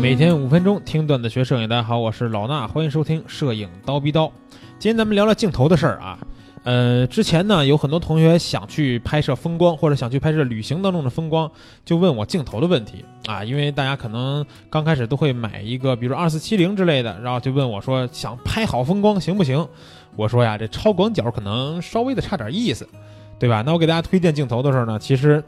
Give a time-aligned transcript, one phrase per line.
[0.00, 4.30] 每天五分钟听段子学摄影，大家好，我是老衲，欢迎收听摄影刀逼刀。
[4.78, 6.16] 今天咱们聊聊镜头的事儿啊。
[6.62, 11.50] 呃，之前呢有很多同学想去拍摄风光，或者想去拍摄旅行当中的风光，
[11.84, 13.42] 就问我镜头的问题啊。
[13.42, 19.66] 因为大家可能刚开始都会买一个，比如二四七零之类的，然后就问我说想拍好风光行不行？
[20.14, 22.88] 我说呀，这超广角可能稍微的差点意思，
[23.36, 23.64] 对吧？
[23.66, 25.42] 那我给大家推荐镜头的时候呢，其实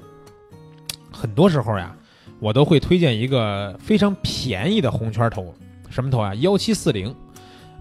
[1.12, 1.94] 很多时候呀。
[2.40, 5.54] 我都会推荐一个非常便宜的红圈头，
[5.90, 6.34] 什么头啊？
[6.36, 7.14] 幺七四零，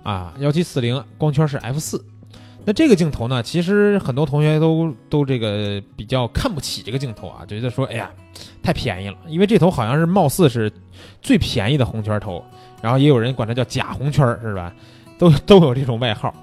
[0.04, 2.04] 啊，幺七四零光圈是 f 四。
[2.66, 8.12] 那这个镜头呢，其实很多同学都都这个比较看不起这个镜头啊，觉得说，哎呀，
[8.62, 9.16] 太便宜了。
[9.28, 10.72] 因为这头好像是貌似是
[11.22, 12.44] 最便宜的红圈头，
[12.82, 14.72] 然后也有人管它叫假红圈，是吧？
[15.18, 16.34] 都都有这种外号。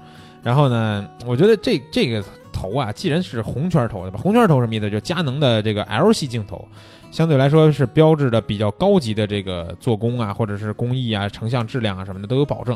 [0.43, 2.23] 然后呢，我觉得这这个
[2.57, 4.19] 头啊，既然是红圈头，对吧？
[4.19, 4.89] 红圈头什么意思？
[4.89, 6.67] 就佳能的这个 L 系镜头。
[7.11, 12.75] 相对来说是标志的比较高级的这个做工啊，或者是工艺啊、成像质量啊什么的都有保证。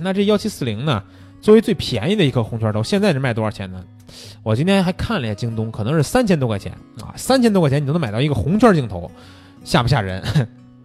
[0.00, 1.02] 那这幺七四零呢，
[1.40, 3.82] 作为最便宜的一颗红圈头，现在是卖多少钱呢？
[4.42, 9.10] 我今天还看了一下京东，可能是三千多块钱啊，三千多块钱你都能买到一个红圈镜头，
[9.64, 10.22] 吓不吓人？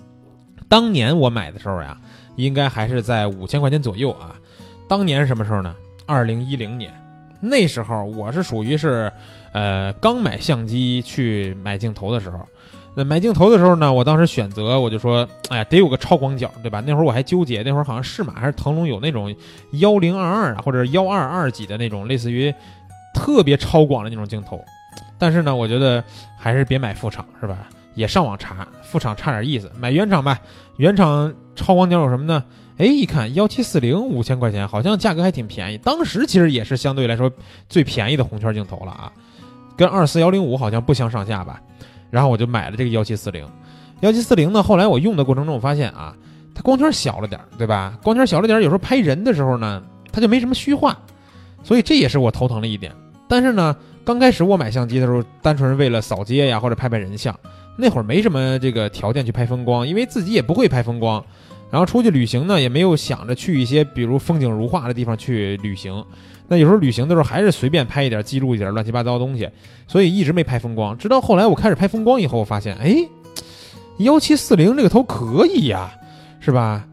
[0.67, 1.97] 当年我买的时候呀，
[2.35, 4.35] 应该还是在五千块钱左右啊。
[4.87, 5.75] 当年什么时候呢？
[6.07, 6.91] 二零一零年，
[7.39, 9.11] 那时候我是属于是。
[9.51, 12.37] 呃，刚买相机去买镜头的时候，
[12.93, 16.83] 那买镜头的时候呢，我当时选择我就说，哎呀，得有个超广角，对吧？
[16.85, 19.35] 那会儿我还纠结，那会儿好像适马还是腾龙有那种
[19.71, 22.53] 幺零二二啊，或者幺二二几的那种类似于
[23.11, 24.63] 特别超广的那种镜头。
[25.17, 26.03] 但是呢，我觉得
[26.37, 27.67] 还是别买副厂，是吧？
[27.95, 30.39] 也上网查，副厂差点意思，买原厂吧。
[30.77, 32.43] 原厂超广角有什么呢？
[32.79, 35.77] 哎，一看幺七四零五千块钱，好像价格还挺便宜。
[35.79, 37.29] 当时其实也是相对来说
[37.67, 39.11] 最便宜的红圈镜头了啊。
[39.75, 41.61] 跟二四幺零五好像不相上下吧，
[42.09, 43.45] 然后我就买了这个幺七四零，
[43.99, 46.15] 幺七四零呢，后来我用的过程中，我发现啊，
[46.55, 47.97] 它光圈小了点，对吧？
[48.01, 50.97] 光圈小了点，有时候拍人的时候呢，它就没什么虚化，
[51.63, 52.93] 所以这也是我头疼的一点。
[53.27, 53.75] 但是呢，
[54.05, 57.37] 刚开始我买相机的时候，单纯是为了扫街呀，或者拍拍人像，
[57.77, 61.23] 那会儿没什么这个条件去拍风光，因为自己也不会拍风光，
[61.71, 66.03] 然后出去旅行呢，也没有想着去一些比如风景如画的地方去旅行。
[66.47, 69.47] 那有时候旅行的时候还是随便拍一点，记录一点乱七八糟的东西，
[69.87, 70.97] 所以一直没拍风光。
[70.97, 72.95] 直到后来我开始拍风光以后，我发现，哎，
[73.99, 75.91] 幺七四零这个头可以呀，
[76.39, 76.83] 是吧？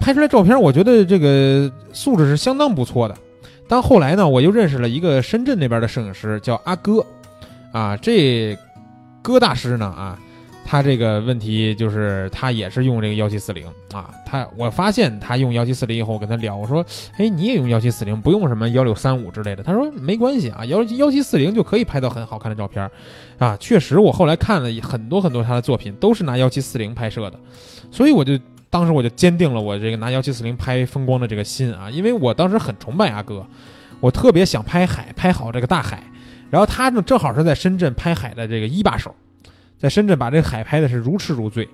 [0.00, 3.16] 拍出来照片，我觉得这个素质是相当不错的。
[3.68, 7.06] 但后来呢，我又认识了一个深圳那边的摄影师，叫阿哥，
[7.70, 8.58] 啊，这
[9.22, 10.18] 哥大师呢，啊。
[10.68, 16.84] 他这个问题就是他也是用这个幺七四零啊，他我发现他用幺七四零以后，我跟他聊，我说，
[17.16, 19.62] 哎，你也用幺七四零，不用什么幺六三五之类的。
[19.62, 22.90] 他说没关系啊，幺幺七四零就可以拍到很好看的照片，
[23.38, 27.38] 啊，确实，我后来看了很多很多他的作品，都是拿幺七四零拍摄的，
[27.92, 28.36] 所以我就
[28.68, 33.46] 当时我就坚定了我这个拿幺七四零拍风光的这个心啊，因为我当时很崇拜阿哥，
[34.00, 36.02] 我特别想拍海，拍好这个大海，
[36.50, 39.14] 然后他呢正好是在深圳拍海的这个一把手。
[39.78, 41.68] 在深圳把这海拍的是如痴如醉，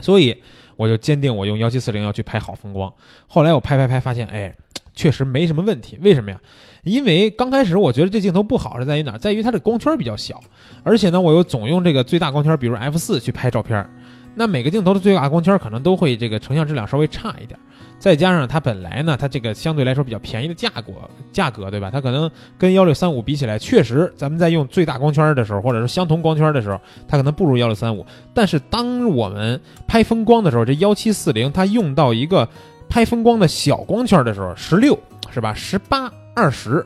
[0.00, 0.36] 所以
[0.76, 2.92] 我就坚定我用幺七四零要去拍好风光。
[3.26, 4.54] 后来我拍拍拍发现，哎，
[4.94, 5.98] 确实没什么问题。
[6.02, 6.40] 为什么呀？
[6.82, 9.16] 因为刚开始我觉得这镜头不好是在于哪？
[9.16, 10.40] 在于它的光圈比较小，
[10.82, 13.88] 而且呢，我又总用这个最大光圈，比如 f 四去拍照片。
[14.34, 17.58] 那每个镜头的最大光圈可能都会这个成像质量稍微差一点。
[17.98, 20.92] 再加上它本来呢，它这个相对来说比较便宜的价格，
[21.32, 21.90] 价格对吧？
[21.90, 26.78] 它可能跟幺六三五比起来，确实咱们在用最大光圈的时候，或者是相同光圈的时候，
[27.08, 28.04] 它可能不如幺六三五。
[28.34, 32.46] 但是当我们拍风光的时候，这幺七四零它用到一个
[32.90, 34.98] 拍风光的小光圈的时候，十六
[35.30, 35.54] 是吧？
[35.54, 36.84] 十八、二十，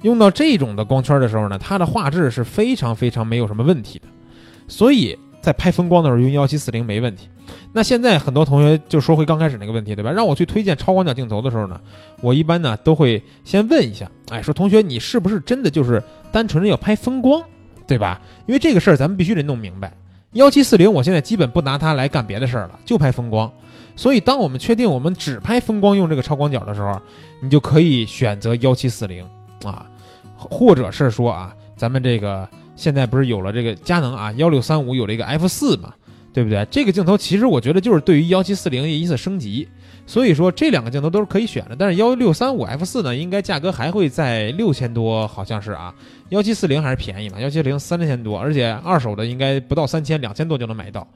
[0.00, 4.06] 用到这种的光圈的时候呢，它的画质是非常非常没有什么问题的。
[4.66, 7.28] 所以在拍风光的时候用幺七四零没问题。
[7.72, 10.10] 那现在很多同学就说回刚开始那个问题，对吧？
[10.10, 11.78] 让我去推荐超广角镜头的时候呢，
[12.22, 16.02] 我一般呢都会先问一下，哎，说同学你是不是真的就是
[16.32, 17.42] 单纯的要拍风光，
[17.86, 18.20] 对吧？
[18.46, 19.92] 因为这个事儿咱们必须得弄明白。
[20.32, 23.50] 幺七四零我现在基本不拿它来干别的事儿了，就拍风光。
[23.96, 27.00] 所以当我们确定我们只拍风光用这个超广角的时候，
[27.40, 29.24] 你就可以选择幺七四零
[29.64, 29.86] 啊，
[30.36, 35.92] 或者是说啊，咱们这个现在不是有了这个佳能啊幺六三五有了一个 F 四嘛。
[36.32, 36.66] 对不对？
[36.68, 39.68] 这个镜头其实我觉得就是对于幺七四零的一次升级，
[40.04, 41.76] 所以说这两个镜头都是可以选的。
[41.78, 45.94] 但是幺六三五 F 四呢，应该价格还会在六千多，好像是啊。
[46.30, 51.06] 幺七四零还是便宜嘛，幺七零三千多，而且二手的应该不到三千，两千多就能买到。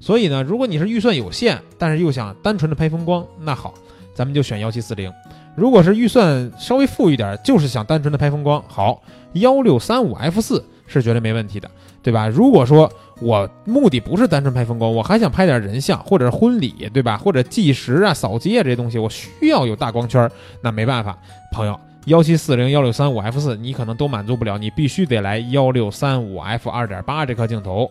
[0.00, 3.72] 所以呢，如果你是预算有限，但是又想单纯的拍风光，那好，
[4.16, 5.12] 咱们就选幺七四零。
[5.54, 9.00] 如果是预算稍微富裕点，就是想单纯的拍风光，好，
[9.34, 11.70] 幺六三五 F 四是绝对没问题的，
[12.02, 12.28] 对吧？
[12.28, 12.90] 如果说
[13.20, 17.16] 我目的不是单纯拍风光，我还想拍点人像或者婚礼，对吧？
[17.16, 20.30] 或者计时啊、扫街啊这些东西，我需要有大光圈。
[20.60, 21.18] 那没办法，
[21.52, 27.90] 朋友，幺七四零、幺六三五 F 四你可能都满足不了，你必须得来幺六三五 F 二点八这颗镜头，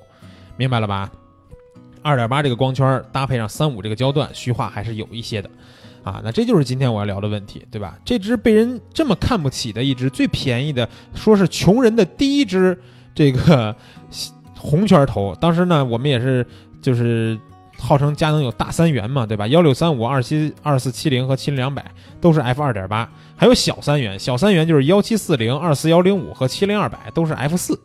[0.56, 1.12] 明白了吧？
[2.01, 5.50] 二点八这个光圈搭配上三五这个焦段，虚化还是有一些的，
[6.05, 7.97] 啊，那这就是今天我要聊的问题，对吧？
[8.05, 12.79] 这只被人这么看不起的一只最便宜的，说是穷人的第一只
[13.15, 13.75] 这个
[14.55, 16.45] 红圈头，当时呢我们也是
[16.79, 17.37] 就是
[17.79, 19.47] 号称佳能有大三元嘛，对吧？
[19.47, 21.83] 幺六三五、二七二四七零和七零两百
[22.21, 27.79] 都是 f 二点八，还有小三元，小三元就是幺七四零、二四幺零五和七零二百都是 f 四。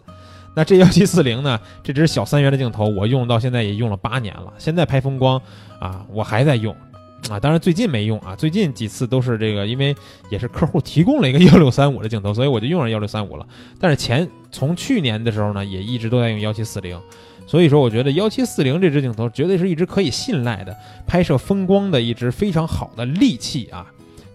[0.55, 1.59] 那这幺七四零呢？
[1.83, 4.53] 这只小三元的镜头，我用到现在也用了八年了。
[4.59, 5.41] 现在拍风光
[5.79, 6.75] 啊，我还在用
[7.29, 7.39] 啊。
[7.39, 9.95] 当然最近没用啊，最近几次都是这个，因为
[10.31, 13.47] 也是客户提供了一个幺六三五的镜头，所以我就用上幺六三五了。
[13.79, 16.99] 但是前从去年的时候呢，也一直都在用幺七四零。
[17.47, 20.73] 所以说，我觉得幺七四零这支镜头绝对是一支可以信赖的
[21.05, 23.85] 拍摄风光的一支非常好的利器啊。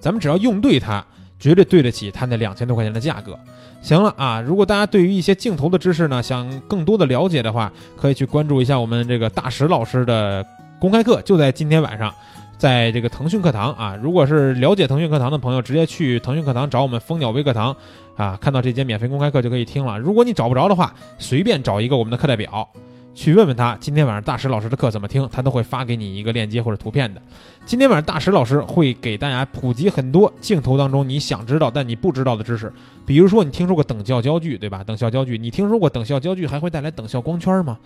[0.01, 1.01] 咱们只要用对它，
[1.39, 3.39] 绝对对得起它那两千多块钱的价格。
[3.81, 10.45] 行了啊，如果大家对于一些镜头的知识呢，想更多的了解的话，可以去关注一下我们这个大石老师的
[10.77, 12.13] 公开课，就在今天晚上，
[12.57, 13.95] 在这个腾讯课堂啊。
[14.01, 17.75] 如果是了解腾讯课堂的朋友，直接去腾讯课堂找我们蜂鸟微课堂
[18.15, 19.97] 啊，看到这节免费公开课就可以听了。
[19.99, 22.67] 如果你找不着的话，随便找一个我们的课代表。
[23.15, 27.21] 去问问他，今天晚上大石老师的课怎么听，他都会发给你一个链接或者图片的。
[27.65, 32.71] 今天晚上大石老师会给大家普及很多镜头当中你想知道但你不知道的知识，
[33.05, 34.83] 比如说你听说过等效焦距，对吧？
[34.83, 37.79] 等效焦距，你听说过等效焦距还会带来等效光圈吗？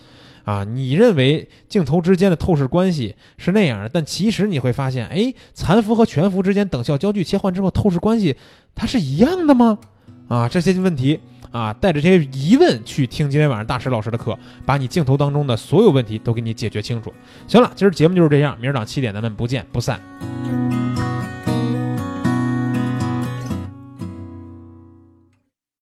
[0.45, 8.35] 啊，你认为镜头之间的透视关系是那样的，但其实你会发现，哎，残幅和全幅之间等效焦距切换之后，透视关系
[8.73, 9.77] 它是一样的吗？
[10.27, 11.19] 啊，这些问题。
[11.51, 17.13] 啊，带着这些疑问去听今天晚上大石老师的课，把你镜头当中的所有问题都给你解决清楚。
[17.47, 19.99] 行了，今儿节目就是这样，明儿早上七点咱们不见不散。